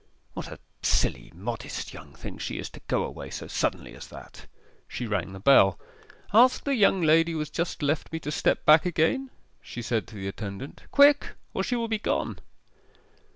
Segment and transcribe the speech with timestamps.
[0.33, 4.47] What a silly modest young thing she is, to go away so suddenly as that!'
[4.87, 5.79] She rang the bell.
[6.33, 9.29] 'Ask the young lady who has just left me to step back again,'
[9.61, 10.81] she said to the attendant.
[10.89, 11.35] 'Quick!
[11.53, 12.39] or she will be gone.